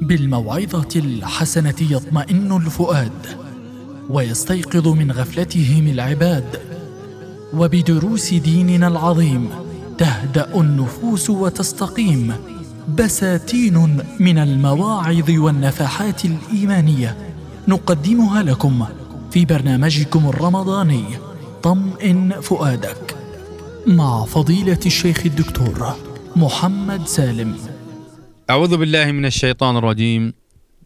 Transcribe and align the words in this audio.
بالموعظة 0.00 0.88
الحسنة 0.96 1.74
يطمئن 1.80 2.56
الفؤاد 2.56 3.26
ويستيقظ 4.10 4.88
من 4.88 5.12
غفلتهم 5.12 5.86
العباد. 5.86 6.60
وبدروس 7.54 8.34
ديننا 8.34 8.88
العظيم 8.88 9.50
تهدأ 9.98 10.60
النفوس 10.60 11.30
وتستقيم. 11.30 12.34
بساتين 12.98 13.98
من 14.20 14.38
المواعظ 14.38 15.30
والنفحات 15.30 16.24
الإيمانية 16.24 17.16
نقدمها 17.68 18.42
لكم 18.42 18.84
في 19.30 19.44
برنامجكم 19.44 20.28
الرمضاني 20.28 21.04
طمئن 21.62 22.40
فؤادك. 22.40 23.16
مع 23.86 24.24
فضيلة 24.24 24.80
الشيخ 24.86 25.22
الدكتور 25.26 25.96
محمد 26.36 27.06
سالم. 27.06 27.73
أعوذ 28.50 28.76
بالله 28.76 29.12
من 29.12 29.24
الشيطان 29.24 29.76
الرجيم. 29.76 30.32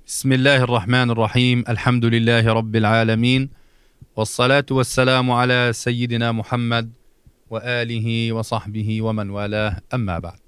بسم 0.07 0.33
الله 0.33 0.57
الرحمن 0.57 1.11
الرحيم. 1.11 1.65
الحمد 1.69 2.05
لله 2.05 2.53
رب 2.53 2.77
العالمين. 2.77 3.51
والصلاة 4.16 4.65
والسلام 4.71 5.30
على 5.30 5.71
سيدنا 5.75 6.33
محمد 6.33 6.93
وآله 7.51 8.33
وصحبه 8.33 9.02
ومن 9.02 9.30
والاه. 9.30 9.80
أما 9.95 10.19
بعد. 10.19 10.39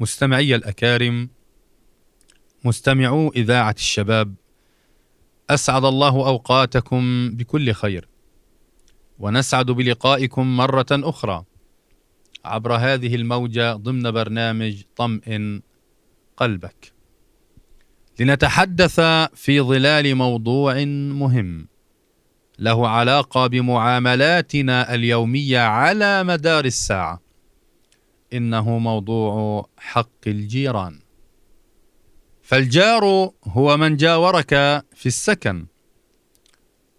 مستمعي 0.00 0.54
الأكارم 0.54 1.30
مستمعو 2.64 3.32
إذاعة 3.36 3.74
الشباب 3.78 4.34
أسعد 5.50 5.84
الله 5.84 6.26
أوقاتكم 6.28 7.30
بكل 7.30 7.72
خير. 7.72 8.08
ونسعد 9.18 9.66
بلقائكم 9.70 10.56
مرة 10.56 10.86
أخرى. 10.92 11.44
عبر 12.44 12.72
هذه 12.76 13.14
الموجة 13.14 13.74
ضمن 13.74 14.10
برنامج 14.10 14.82
طمئن 14.96 15.62
قلبك. 16.36 16.92
لنتحدث 18.20 19.00
في 19.34 19.60
ظلال 19.60 20.14
موضوع 20.14 20.84
مهم 20.84 21.68
له 22.58 22.88
علاقة 22.88 23.46
بمعاملاتنا 23.46 24.94
اليومية 24.94 25.58
على 25.58 26.24
مدار 26.24 26.64
الساعة. 26.64 27.22
إنه 28.32 28.78
موضوع 28.78 29.68
حق 29.76 30.26
الجيران. 30.26 31.00
فالجار 32.42 33.30
هو 33.44 33.76
من 33.76 33.96
جاورك 33.96 34.50
في 34.94 35.06
السكن. 35.06 35.66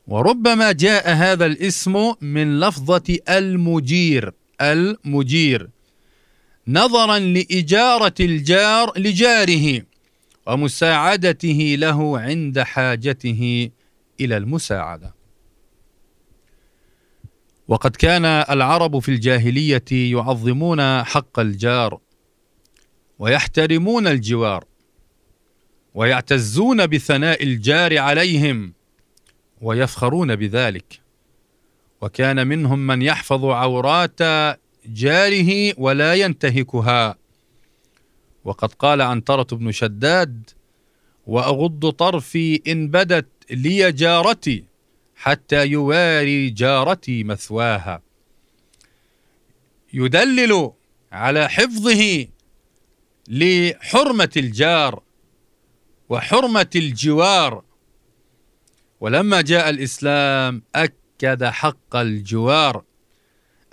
وربما 0.08 0.72
جاء 0.72 1.14
هذا 1.14 1.46
الاسم 1.46 2.14
من 2.22 2.60
لفظة 2.60 3.18
المجير. 3.30 4.34
المجير 4.64 5.70
نظرا 6.68 7.20
لإجارة 7.20 8.14
الجار 8.20 9.00
لجاره 9.00 9.82
ومساعدته 10.48 11.76
له 11.80 12.20
عند 12.20 12.60
حاجته 12.60 13.70
إلى 14.20 14.38
المساعدة. 14.38 15.16
وقد 17.68 17.96
كان 17.96 18.26
العرب 18.26 19.00
في 19.00 19.10
الجاهلية 19.10 19.86
يعظمون 19.92 21.04
حق 21.04 21.40
الجار 21.40 22.00
ويحترمون 23.20 24.08
الجوار 24.08 24.66
ويعتزون 25.94 26.88
بثناء 26.88 27.44
الجار 27.44 27.98
عليهم 27.98 28.74
ويفخرون 29.62 30.36
بذلك. 30.36 31.03
وكان 32.04 32.48
منهم 32.48 32.88
من 32.88 33.02
يحفظ 33.02 33.46
عورات 33.46 34.20
جاره 34.86 35.74
ولا 35.78 36.14
ينتهكها. 36.14 37.16
وقد 38.44 38.74
قال 38.74 39.02
عنترة 39.02 39.48
بن 39.52 39.72
شداد 39.72 40.50
وأغض 41.28 41.90
طرفي 41.90 42.62
إن 42.68 42.88
بدت 42.88 43.28
لي 43.52 43.92
جارتي 43.92 44.66
حتى 45.16 45.68
يواري 45.68 46.50
جارتي 46.50 47.24
مثواها. 47.24 48.02
يدلل 49.94 50.72
على 51.12 51.50
حفظه 51.50 52.28
لحرمة 53.28 54.30
الجار 54.38 55.04
وحرمة 56.10 56.70
الجوار. 56.76 57.64
ولما 59.00 59.42
جاء 59.42 59.70
الإسلام 59.70 60.64
أكد 61.24 61.44
حق 61.44 61.96
الجوار 61.96 62.84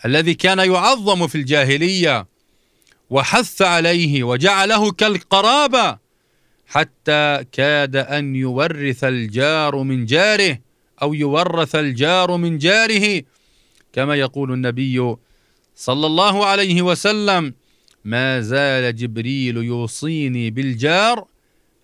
الذي 0.04 0.34
كان 0.34 0.58
يعظم 0.58 1.26
في 1.26 1.34
الجاهلية 1.34 2.26
وحث 3.10 3.62
عليه 3.62 4.22
وجعله 4.22 4.92
كالقرابة 4.92 5.98
حتى 6.66 7.44
كاد 7.52 7.96
أن 7.96 8.36
يورث 8.36 9.04
الجار 9.04 9.82
من 9.82 10.06
جاره 10.06 10.58
أو 11.02 11.14
يورث 11.14 11.74
الجار 11.74 12.36
من 12.36 12.58
جاره 12.58 13.22
كما 13.92 14.14
يقول 14.14 14.52
النبي 14.52 15.16
صلى 15.76 16.06
الله 16.06 16.46
عليه 16.46 16.82
وسلم 16.82 17.54
ما 18.04 18.40
زال 18.40 18.96
جبريل 18.96 19.56
يوصيني 19.56 20.50
بالجار 20.50 21.26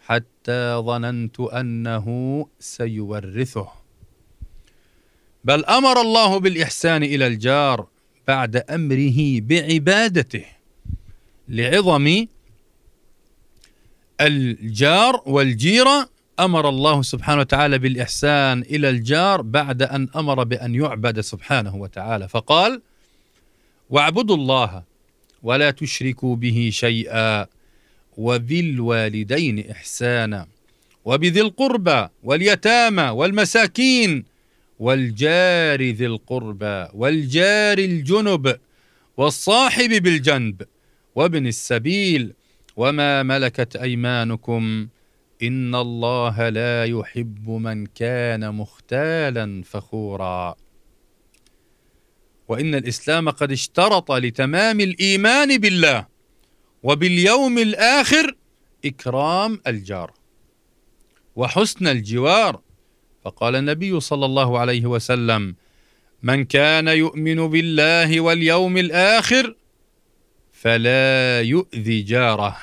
حتى 0.07 0.83
ظننت 0.87 1.41
أنه 1.41 2.47
سيورثه. 2.61 3.86
بل 5.47 5.65
أمر 5.65 6.01
الله 6.01 6.39
بالإحسان 6.39 7.03
إلى 7.03 7.27
الجار 7.27 7.87
بعد 8.29 8.57
أمره 8.57 9.41
بعبادته 9.41 10.45
لعظم 11.49 12.27
الجار 14.21 15.23
والجيره 15.27 16.09
أمر 16.41 16.69
الله 16.69 17.03
سبحانه 17.03 17.41
وتعالى 17.41 17.79
بالإحسان 17.79 18.63
إلى 18.63 18.91
الجار 18.91 19.43
بعد 19.43 19.83
أن 19.83 20.09
أمر 20.17 20.45
بأن 20.45 20.75
يعبد 20.75 21.21
سبحانه 21.21 21.77
وتعالى. 21.77 22.29
فقال 22.29 22.83
واعبدوا 23.91 24.37
الله 24.37 24.83
ولا 25.43 25.71
تشركوا 25.71 26.37
به 26.37 26.71
شيئا 26.73 27.47
وبالوالدين 28.17 29.71
إحسانا 29.71 30.47
وبذي 31.05 31.41
القربى 31.41 32.09
واليتامى 32.23 33.03
والمساكين 33.03 34.36
والجار 34.79 35.83
ذي 35.83 36.07
القربى 36.07 36.89
والجار 36.95 37.79
الجنب 37.79 38.61
والصاحب 39.17 40.03
بالجنب 40.03 40.63
وابن 41.15 41.47
السبيل 41.47 42.35
وما 42.77 43.23
ملكت 43.23 43.77
أيمانكم 43.77 44.89
إن 45.43 45.75
الله 45.75 46.49
لا 46.49 46.85
يحب 46.85 47.51
من 47.51 47.87
كان 47.87 48.55
مختالا 48.55 49.63
فخورا. 49.63 50.55
وإن 52.49 52.75
الإسلام 52.75 53.29
قد 53.31 53.53
اشترط 53.53 54.13
لتمام 54.13 54.81
الإيمان 54.81 55.59
بالله 55.59 56.07
وباليوم 56.83 57.59
الآخر 57.59 58.37
إكرام 58.85 59.61
الجار 59.67 60.13
وحسن 61.37 61.87
الجوار 61.87 62.61
فقال 63.27 63.57
النبي 63.57 64.01
صلى 64.01 64.27
الله 64.27 64.59
عليه 64.59 64.87
وسلم 64.87 65.55
من 66.23 66.45
كان 66.45 66.89
يؤمن 66.89 67.51
بالله 67.51 68.21
واليوم 68.21 68.77
الآخر 68.77 69.55
فلا 70.53 71.43
يؤذي 71.43 72.03
جاره. 72.03 72.57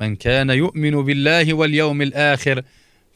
من 0.00 0.16
كان 0.16 0.50
يؤمن 0.50 1.04
بالله 1.04 1.54
واليوم 1.54 2.02
الآخر 2.02 2.62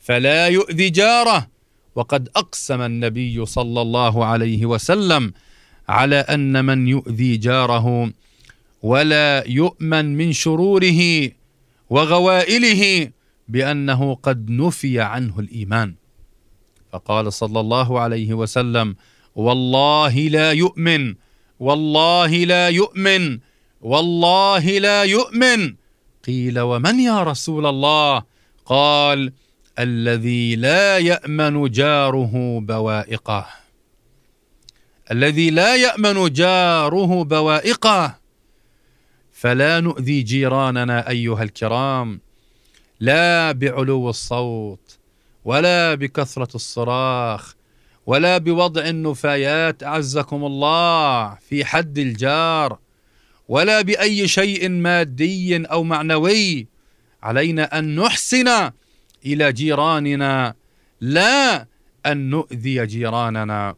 فلا 0.01 0.49
يؤذي 0.49 0.91
جاره. 0.91 1.49
وقد 1.95 2.29
أقسم 2.37 2.81
النبي 2.81 3.47
صلى 3.47 3.81
الله 3.83 4.25
عليه 4.25 4.67
وسلم 4.67 5.33
على 5.89 6.17
أن 6.17 6.65
من 6.65 6.89
يؤذي 6.89 7.37
جاره 7.37 8.13
ولا 8.83 9.45
يؤمن 9.47 10.17
من 10.17 10.33
شروره 10.33 11.31
وغوائله 11.91 13.11
بأنه 13.49 14.15
قد 14.15 14.51
نفي 14.51 15.01
عنه 15.01 15.41
الإيمان. 15.41 16.02
فقال 16.93 17.33
صلى 17.33 17.61
الله 17.61 18.01
عليه 18.01 18.35
وسلم 18.35 18.97
والله 19.35 20.15
لا 20.29 20.53
يؤمن 20.53 21.15
والله 21.61 22.45
لا 22.45 22.69
يؤمن 22.69 23.39
والله 23.81 24.79
لا 24.79 25.03
يؤمن. 25.03 25.77
قيل 26.27 26.61
ومن 26.61 27.01
يا 27.01 27.23
رسول 27.23 27.67
الله؟ 27.67 28.23
قال 28.67 29.33
الذي 29.79 30.57
لا 30.57 30.99
يأمن 30.99 31.71
جاره 31.71 32.61
بوائقه. 32.61 33.47
الذي 35.11 35.51
لا 35.51 35.77
يأمن 35.77 36.33
جاره 36.33 37.25
بوائقه. 37.25 38.19
فلا 39.33 39.81
نؤذي 39.81 40.23
جيراننا 40.23 41.09
أيها 41.09 41.43
الكرام 41.43 42.21
لا 43.01 43.53
بعلو 43.53 44.11
الصوت 44.11 44.99
ولا 45.45 45.95
بكثرة 45.95 46.57
الصراخ 46.57 47.55
ولا 48.07 48.39
بوضع 48.39 48.89
النفايات 48.89 49.83
أعزكم 49.83 50.45
الله 50.45 51.35
في 51.35 51.65
حد 51.65 51.99
الجار 51.99 52.79
ولا 53.49 53.83
بأي 53.83 54.29
شيء 54.29 54.69
مادي 54.69 55.67
أو 55.67 55.83
معنوي. 55.83 56.67
علينا 57.23 57.79
أن 57.79 57.97
نحسن 57.97 58.71
إلى 59.27 59.53
جيراننا 59.53 60.55
لا 61.01 61.67
أن 62.07 62.31
نؤذي 62.31 62.87
جيراننا. 62.87 63.75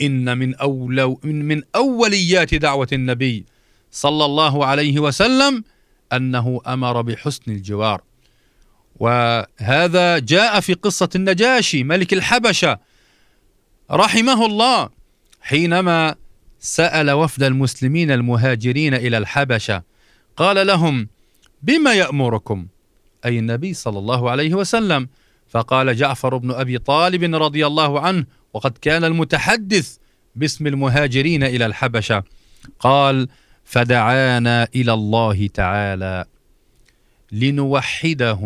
إن 0.00 0.38
من 0.38 0.54
اولو 0.54 1.20
من 1.24 1.62
أوليات 1.76 2.54
دعوة 2.54 2.88
النبي 2.92 3.46
صلى 3.90 4.24
الله 4.24 4.66
عليه 4.66 4.98
وسلم 4.98 5.64
أنه 6.12 6.60
أمر 6.66 7.02
بحسن 7.02 7.52
الجوار. 7.52 8.02
وهذا 9.00 10.18
جاء 10.18 10.60
في 10.60 10.74
قصة 10.74 11.08
النجاشي 11.14 11.84
ملك 11.84 12.12
الحبشة. 12.12 12.78
رحمه 13.90 14.46
الله. 14.46 14.88
حينما 15.40 16.14
سأل 16.60 17.10
وفد 17.10 17.42
المسلمين 17.42 18.10
المهاجرين 18.10 18.94
إلى 18.94 19.18
الحبشة 19.18 19.82
قال 20.36 20.66
لهم 20.66 21.08
بما 21.62 21.94
يأمركم؟ 21.94 22.66
أي 23.24 23.38
النبي 23.38 23.74
صلى 23.74 23.98
الله 23.98 24.30
عليه 24.30 24.54
وسلم. 24.54 25.08
فقال 25.48 25.96
جعفر 25.96 26.36
بن 26.36 26.50
أبي 26.50 26.78
طالب 26.78 27.34
رضي 27.34 27.66
الله 27.66 28.00
عنه 28.00 28.26
وقد 28.52 28.78
كان 28.78 29.04
المتحدث 29.04 29.96
باسم 30.34 30.66
المهاجرين 30.66 31.42
إلى 31.42 31.66
الحبشة. 31.66 32.22
قال 32.78 33.28
فدعانا 33.64 34.68
إلى 34.74 34.92
الله 34.92 35.46
تعالى. 35.46 36.24
لنوحده 37.32 38.40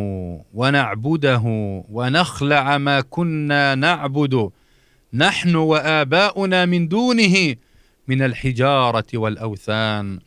ونعبده 0.55 1.43
ونخلع 1.91 2.79
ما 2.79 3.01
كنا 3.01 3.75
نعبد. 3.75 4.51
نحن 5.13 5.55
وآباؤنا 5.55 6.65
من 6.67 6.89
دونه 6.89 7.57
من 8.09 8.23
الحجارة 8.23 9.07
والأوثان. 9.15 10.19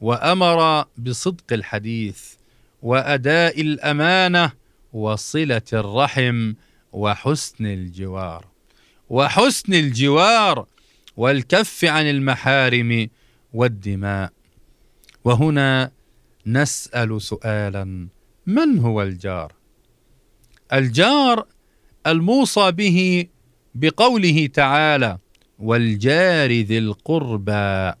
وأمر 0.00 0.84
بصدق 0.98 1.52
الحديث 1.52 2.20
وأداء 2.82 3.60
الأمانة 3.60 4.52
وصلة 4.92 5.62
الرحم 5.72 6.54
وحسن 6.92 7.66
الجوار. 7.66 8.44
وحسن 9.10 9.74
الجوار 9.74 10.66
والكف 11.16 11.84
عن 11.84 12.10
المحارم 12.10 13.08
والدماء. 13.52 14.32
وهنا 15.24 15.90
نسأل 16.46 17.22
سؤالا 17.22 18.08
من 18.46 18.78
هو 18.78 19.02
الجار؟ 19.02 19.52
الجار 20.72 21.46
الموصى 22.06 22.72
به 22.72 23.26
بقوله 23.74 24.46
تعالى 24.46 25.18
والجار 25.58 26.50
ذي 26.50 26.78
القربى 26.78 27.92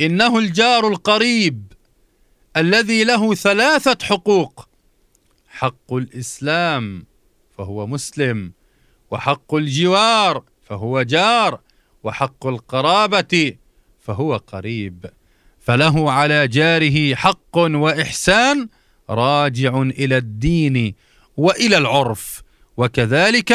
إنه 0.00 0.38
الجار 0.38 0.88
القريب 0.88 1.72
الذي 2.56 3.04
له 3.04 3.34
ثلاثة 3.34 4.06
حقوق 4.06 4.68
حق 5.48 5.92
الإسلام 5.92 7.06
فهو 7.58 7.86
مسلم 7.86 8.52
وحق 9.10 9.54
الجوار 9.54 10.44
فهو 10.62 11.02
جار 11.02 11.60
وحق 12.02 12.46
القرابة 12.46 13.56
فهو 14.00 14.36
قريب. 14.36 15.10
فله 15.70 16.12
على 16.12 16.48
جاره 16.48 17.14
حق 17.14 17.56
وإحسان 17.56 18.68
راجع 19.10 19.82
إلى 19.82 20.16
الدين 20.16 20.94
وإلى 21.36 21.78
العرف. 21.78 22.42
وكذلك 22.76 23.54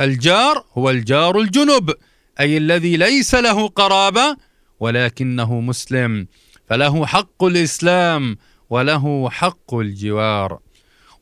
الجار 0.00 0.64
هو 0.78 0.90
الجار 0.90 1.40
الجنب 1.40 1.94
أي 2.40 2.56
الذي 2.56 2.96
ليس 2.96 3.34
له 3.34 3.68
قرابة 3.68 4.36
ولكنه 4.80 5.60
مسلم. 5.60 6.26
فله 6.68 7.06
حق 7.06 7.44
الإسلام 7.44 8.38
وله 8.70 9.30
حق 9.30 9.74
الجوار. 9.74 10.58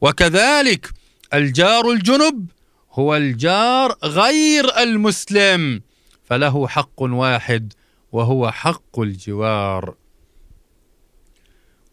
وكذلك 0.01 0.91
الجار 1.35 1.91
الجنب 1.91 2.47
هو 2.93 3.17
الجار 3.17 3.95
غير 4.05 4.79
المسلم 4.79 5.83
فله 6.25 6.69
حق 6.69 7.03
واحد 7.03 7.73
وهو 8.13 8.51
حق 8.51 9.01
الجوار. 9.01 9.95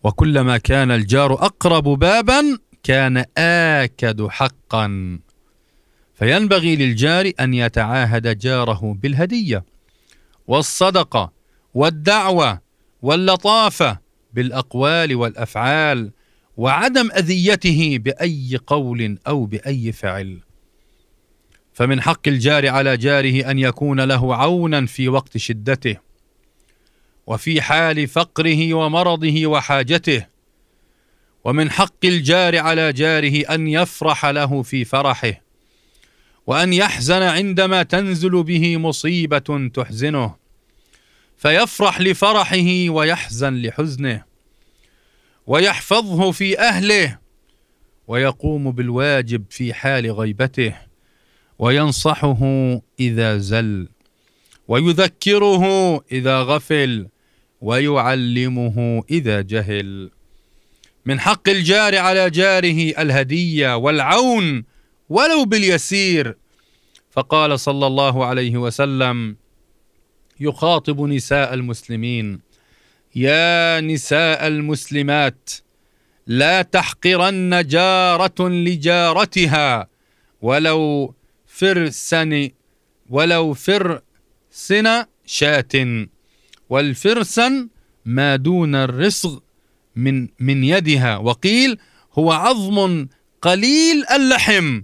وكلما 0.03 0.57
كان 0.57 0.91
الجار 0.91 1.33
أقرب 1.33 1.83
بابا 1.83 2.57
كان 2.83 3.25
آكد 3.37 4.27
حقا. 4.27 5.19
فينبغي 6.13 6.75
للجار 6.75 7.31
أن 7.39 7.53
يتعاهد 7.53 8.37
جاره 8.37 8.97
بالهدية 9.01 9.63
والصدقة 10.47 11.31
والدعوة 11.73 12.61
واللطافة 13.01 13.99
بالأقوال 14.33 15.15
والأفعال 15.15 16.11
وعدم 16.57 17.09
أذيته 17.17 17.97
بأي 17.97 18.59
قول 18.67 19.17
أو 19.27 19.45
بأي 19.45 19.91
فعل. 19.91 20.39
فمن 21.73 22.01
حق 22.01 22.27
الجار 22.27 22.67
على 22.67 22.97
جاره 22.97 23.51
أن 23.51 23.59
يكون 23.59 23.99
له 23.99 24.35
عونا 24.35 24.85
في 24.85 25.09
وقت 25.09 25.37
شدته. 25.37 26.10
وفي 27.27 27.61
حال 27.61 28.07
فقره 28.07 28.73
ومرضه 28.73 29.47
وحاجته 29.47 30.25
ومن 31.43 31.71
حق 31.71 32.05
الجار 32.05 32.57
على 32.57 32.93
جاره 32.93 33.53
أن 33.53 33.67
يفرح 33.67 34.25
له 34.25 34.61
في 34.61 34.85
فرحه 34.85 35.41
وأن 36.47 36.73
يحزن 36.73 37.21
عندما 37.21 37.83
تنزل 37.83 38.43
به 38.43 38.77
مصيبة 38.77 39.69
تحزنه 39.73 40.35
فيفرح 41.37 42.01
لفرحه 42.01 42.89
ويحزن 42.89 43.61
لحزنه 43.61 44.23
ويحفظه 45.47 46.31
في 46.31 46.59
أهله 46.59 47.19
ويقوم 48.07 48.71
بالواجب 48.71 49.43
في 49.49 49.73
حال 49.73 50.11
غيبته 50.11 50.75
وينصحه 51.59 52.39
إذا 52.99 53.37
زل. 53.37 53.87
ويذكره 54.71 55.65
إذا 56.11 56.41
غفل 56.41 57.07
ويعلمه 57.61 59.03
إذا 59.11 59.41
جهل. 59.41 60.09
من 61.05 61.19
حق 61.19 61.49
الجار 61.49 61.97
على 61.97 62.29
جاره 62.29 63.01
الهديه 63.01 63.75
والعون 63.75 64.63
ولو 65.09 65.45
باليسير. 65.45 66.35
فقال 67.09 67.59
صلى 67.59 67.87
الله 67.87 68.25
عليه 68.25 68.57
وسلم 68.57 69.35
يخاطب 70.39 71.01
نساء 71.01 71.53
المسلمين 71.53 72.39
يا 73.15 73.79
نساء 73.81 74.47
المسلمات 74.47 75.49
لا 76.27 76.61
تحقرن 76.61 77.67
جارة 77.67 78.49
لجارتها 78.49 79.87
ولو 80.41 81.13
فرسن 81.47 82.49
ولو 83.09 83.53
فرسن 84.51 85.05
شاة 85.25 86.07
والفرسن 86.69 87.69
ما 88.05 88.35
دون 88.35 88.75
الرسغ 88.75 89.39
من 89.95 90.27
من 90.39 90.63
يدها. 90.63 91.17
وقيل 91.17 91.77
هو 92.13 92.31
عظم 92.31 93.07
قليل 93.41 94.05
اللحم 94.11 94.81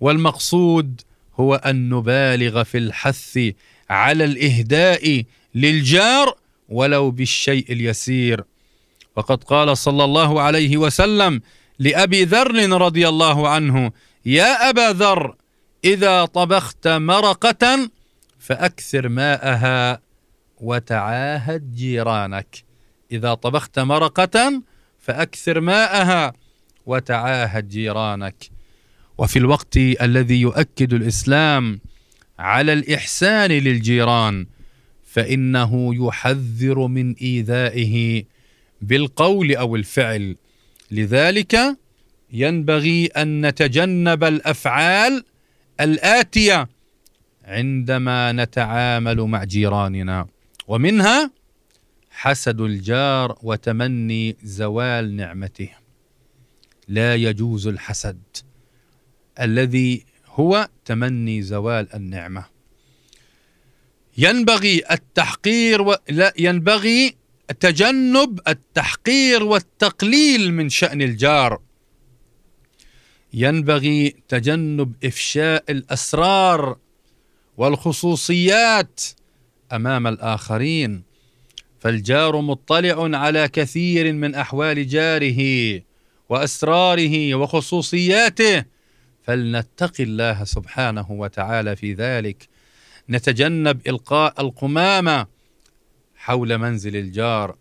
والمقصود 0.00 1.00
هو 1.40 1.54
أن 1.54 1.88
نبالغ 1.88 2.62
في 2.62 2.78
الحث 2.78 3.38
على 3.90 4.24
الإهداء 4.24 5.22
للجار 5.54 6.36
ولو 6.68 7.10
بالشيء 7.10 7.72
اليسير. 7.72 8.44
وقد 9.16 9.44
قال 9.44 9.78
صلى 9.78 10.04
الله 10.04 10.40
عليه 10.40 10.76
وسلم 10.76 11.40
لأبي 11.78 12.24
ذر 12.24 12.80
رضي 12.80 13.08
الله 13.08 13.48
عنه 13.48 13.92
يا 14.26 14.70
أبا 14.70 14.92
ذر 14.92 15.34
إذا 15.84 16.24
طبخت 16.24 16.88
مرقة 16.88 17.90
فأكثر 18.42 19.08
ماءها 19.08 20.02
وتعاهد 20.60 21.74
جيرانك. 21.74 22.64
إذا 23.12 23.34
طبخت 23.34 23.78
مرقة 23.78 24.62
فأكثر 24.98 25.60
ماءها 25.60 26.32
وتعاهد 26.86 27.68
جيرانك. 27.68 28.50
وفي 29.18 29.38
الوقت 29.38 29.76
الذي 29.76 30.40
يؤكد 30.40 30.92
الإسلام 30.92 31.80
على 32.38 32.72
الإحسان 32.72 33.50
للجيران 33.50 34.46
فإنه 35.04 35.94
يحذر 36.06 36.86
من 36.86 37.14
إيذائه 37.14 38.24
بالقول 38.80 39.56
أو 39.56 39.76
الفعل. 39.76 40.36
لذلك 40.90 41.56
ينبغي 42.32 43.06
أن 43.06 43.46
نتجنب 43.46 44.24
الأفعال 44.24 45.24
الآتية 45.80 46.68
عندما 47.44 48.32
نتعامل 48.32 49.20
مع 49.20 49.44
جيراننا 49.44 50.26
ومنها 50.68 51.30
حسد 52.10 52.60
الجار 52.60 53.38
وتمني 53.42 54.36
زوال 54.42 55.16
نعمته. 55.16 55.68
لا 56.88 57.14
يجوز 57.14 57.66
الحسد 57.66 58.22
الذي 59.40 60.04
هو 60.26 60.68
تمني 60.84 61.42
زوال 61.42 61.94
النعمة. 61.94 62.44
ينبغي 64.18 64.82
التحقير 64.90 65.82
و... 65.82 65.96
لا 66.10 66.32
ينبغي 66.38 67.16
تجنب 67.60 68.40
التحقير 68.48 69.42
والتقليل 69.42 70.52
من 70.54 70.68
شأن 70.68 71.02
الجار. 71.02 71.60
ينبغي 73.34 74.16
تجنب 74.28 74.94
إفشاء 75.04 75.64
الأسرار 75.70 76.76
والخصوصيات 77.62 79.00
أمام 79.72 80.06
الآخرين 80.06 81.02
فالجار 81.80 82.40
مطلع 82.40 83.18
على 83.18 83.48
كثير 83.48 84.12
من 84.12 84.34
أحوال 84.34 84.88
جاره 84.88 85.40
وأسراره 86.28 87.34
وخصوصياته 87.34 88.64
فلنتقي 89.22 90.04
الله 90.04 90.44
سبحانه 90.44 91.06
وتعالى 91.10 91.76
في 91.76 91.92
ذلك. 91.92 92.48
نتجنب 93.10 93.80
إلقاء 93.86 94.40
القمامة 94.40 95.26
حول 96.16 96.58
منزل 96.58 96.96
الجار. 96.96 97.56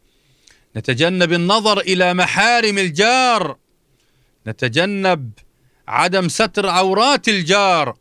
نتجنب 0.77 1.34
النظر 1.34 1.79
إلى 1.79 2.13
محارم 2.13 2.77
الجار. 2.77 3.58
نتجنب 4.48 5.31
عدم 5.88 6.27
ستر 6.27 6.70
عورات 6.70 7.29
الجار. 7.29 8.00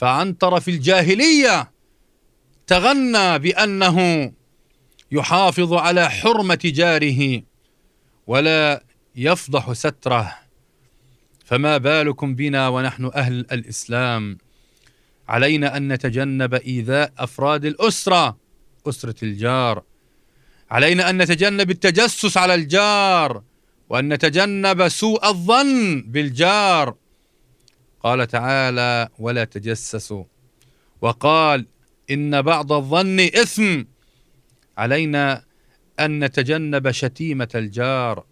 فعنتر 0.00 0.60
في 0.60 0.70
الجاهلية 0.70 1.70
تغنى 2.66 3.38
بأنه 3.38 4.32
يحافظ 5.12 5.72
على 5.72 6.10
حرمة 6.10 6.58
جاره 6.64 7.42
ولا 8.26 8.84
يفضح 9.16 9.72
ستره. 9.72 10.34
فما 11.44 11.78
بالكم 11.78 12.34
بنا 12.34 12.68
ونحن 12.68 13.10
أهل 13.14 13.46
الإسلام؟ 13.52 14.38
علينا 15.28 15.76
أن 15.76 15.92
نتجنب 15.92 16.54
إيذاء 16.54 17.12
أفراد 17.18 17.64
الأسرة 17.64 18.36
أسرة 18.88 19.14
الجار. 19.22 19.82
علينا 20.70 21.10
أن 21.10 21.22
نتجنب 21.22 21.70
التجسس 21.70 22.36
على 22.36 22.54
الجار 22.54 23.42
وأن 23.88 24.12
نتجنب 24.12 24.88
سوء 24.88 25.28
الظن 25.28 26.02
بالجار. 26.02 26.94
قال 28.02 28.26
تعالى 28.26 29.08
ولا 29.18 29.44
تجسسوا. 29.44 30.24
وقال 31.00 31.66
إن 32.10 32.42
بعض 32.42 32.72
الظن 32.72 33.20
إثم. 33.20 33.84
علينا 34.78 35.44
أن 36.00 36.24
نتجنب 36.24 36.90
شتيمة 36.90 37.48
الجار. 37.54 38.24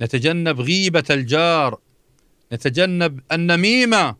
نتجنب 0.00 0.60
غيبة 0.60 1.04
الجار. 1.10 1.78
نتجنب 2.52 3.20
النميمة. 3.32 4.16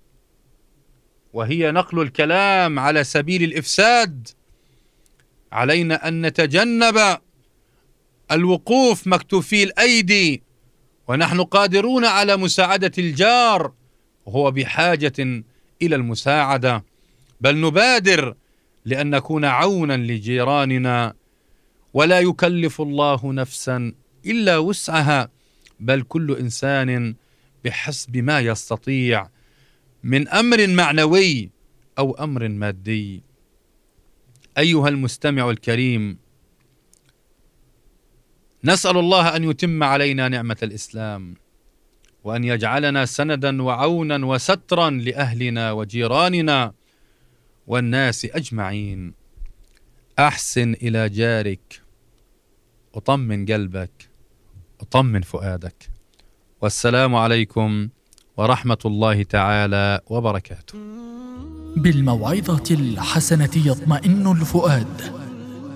وهي 1.33 1.71
نقل 1.71 2.01
الكلام 2.01 2.79
على 2.79 3.05
سبيل 3.05 3.43
الإفساد. 3.43 4.29
علينا 5.53 6.09
أن 6.09 6.27
نتجنب 6.27 7.19
الوقوف 8.31 9.07
مكتوفي 9.07 9.63
الأيدي. 9.63 10.43
ونحن 11.09 11.41
قادرون 11.41 12.05
على 12.05 12.37
مساعدة 12.37 12.93
الجار. 12.99 13.73
وهو 14.27 14.51
بحاجة 14.51 15.45
إلى 15.83 15.97
المساعدة. 15.97 16.85
بل 17.41 17.61
نبادر 17.61 18.35
لأن 18.85 19.11
نكون 19.11 19.45
عونا 19.45 19.97
لجيراننا 19.97 21.15
ولا 21.95 22.21
يكلف 22.21 22.81
الله 22.81 23.33
نفسا 23.33 23.93
إلا 24.27 24.59
وسعها 24.59 25.29
بل 25.81 26.03
كل 26.03 26.37
إنسان 26.37 27.15
بحسب 27.65 28.17
ما 28.17 28.41
يستطيع 28.41 29.29
من 30.03 30.29
أمر 30.29 30.67
معنوي 30.67 31.51
أو 31.99 32.13
أمر 32.13 32.49
مادي. 32.49 33.23
أيها 34.59 34.89
المستمع 34.89 35.51
الكريم 35.51 36.19
نسأل 38.65 38.97
الله 38.97 39.37
أن 39.37 39.45
يتم 39.45 39.83
علينا 39.83 40.29
نعمة 40.29 40.57
الإسلام. 40.63 41.35
وأن 42.25 42.45
يجعلنا 42.45 43.05
سندا 43.05 43.63
وعونا 43.63 44.27
وسترا 44.27 44.91
لأهلنا 44.91 45.73
وجيراننا 45.73 46.73
والناس 47.67 48.25
أجمعين. 48.25 49.15
أحسن 50.19 50.73
إلى 50.73 51.09
جارك. 51.09 51.81
أطمن 52.95 53.47
قلبك. 53.47 54.09
أطمن 54.81 55.23
فؤادك. 55.23 55.89
والسلام 56.63 57.15
عليكم 57.15 57.89
ورحمة 58.37 58.79
الله 58.85 59.23
تعالى 59.23 60.01
وبركاته. 60.07 60.75
بالموعظة 61.77 62.75
الحسنة 62.75 63.51
يطمئن 63.57 64.27
الفؤاد 64.27 65.03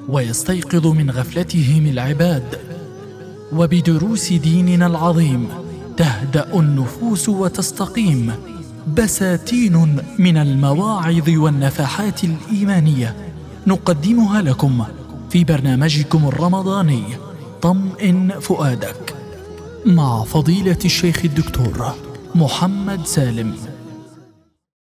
ويستيقظ 0.08 0.86
من 0.86 1.10
غفلتهم 1.10 1.86
العباد. 1.86 2.60
وبدروس 3.52 4.32
ديننا 4.32 4.86
العظيم 4.86 5.67
تهدأ 5.98 6.58
النفوس 6.58 7.28
وتستقيم. 7.28 8.32
بساتين 8.96 9.98
من 10.18 10.36
المواعظ 10.36 11.28
والنفحات 11.28 12.20
الإيمانية 12.24 13.16
نقدمها 13.66 14.42
لكم 14.42 14.84
في 15.30 15.44
برنامجكم 15.44 16.28
الرمضاني 16.28 17.02
طمئن 17.62 18.30
فؤادك 18.40 19.14
مع 19.86 20.24
فضيلة 20.24 20.78
الشيخ 20.84 21.20
الدكتور 21.24 21.94
محمد 22.34 23.06
سالم. 23.06 23.54